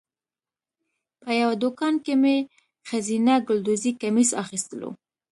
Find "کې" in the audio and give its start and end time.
2.05-2.13